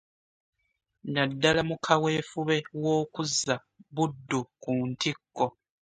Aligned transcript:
Naddala 1.13 1.61
mu 1.69 1.75
kaweefube 1.85 2.57
w'okuzza 2.81 3.55
Buddu 3.95 4.41
ku 4.61 4.71
ntikko. 4.89 5.45